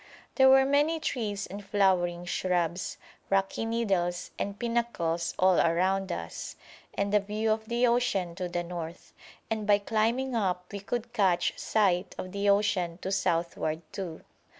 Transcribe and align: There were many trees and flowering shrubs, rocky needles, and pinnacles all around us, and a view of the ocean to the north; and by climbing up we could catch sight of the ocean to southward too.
There 0.33 0.49
were 0.49 0.65
many 0.65 0.99
trees 0.99 1.45
and 1.45 1.63
flowering 1.63 2.25
shrubs, 2.25 2.97
rocky 3.29 3.65
needles, 3.67 4.31
and 4.39 4.57
pinnacles 4.57 5.35
all 5.37 5.59
around 5.59 6.11
us, 6.11 6.55
and 6.95 7.13
a 7.13 7.19
view 7.19 7.51
of 7.51 7.65
the 7.65 7.85
ocean 7.85 8.33
to 8.33 8.49
the 8.49 8.63
north; 8.63 9.13
and 9.51 9.67
by 9.67 9.77
climbing 9.77 10.35
up 10.35 10.73
we 10.73 10.79
could 10.79 11.13
catch 11.13 11.53
sight 11.55 12.15
of 12.17 12.31
the 12.31 12.49
ocean 12.49 12.97
to 13.03 13.11
southward 13.11 13.83
too. 13.93 14.21